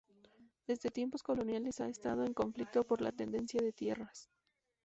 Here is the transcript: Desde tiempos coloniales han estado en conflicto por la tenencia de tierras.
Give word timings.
Desde 0.65 0.89
tiempos 0.89 1.21
coloniales 1.21 1.79
han 1.79 1.91
estado 1.91 2.25
en 2.25 2.33
conflicto 2.33 2.81
por 2.83 3.01
la 3.01 3.11
tenencia 3.11 3.61
de 3.61 3.71
tierras. 3.71 4.31